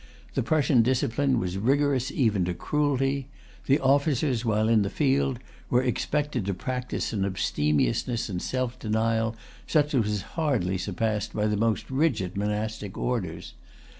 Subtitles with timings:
[0.33, 3.27] The Prussian discipline was rigorous even to cruelty.
[3.67, 5.37] The officers, while in the field,
[5.69, 9.35] were expected to practise an abstemiousness and self denial
[9.67, 13.53] such as was hardly surpassed by the most rigid monastic orders.